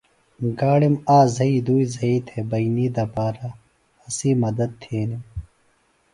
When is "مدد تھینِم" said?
4.43-5.23